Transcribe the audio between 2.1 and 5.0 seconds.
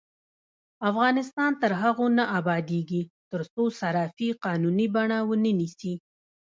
نه ابادیږي، ترڅو صرافي قانوني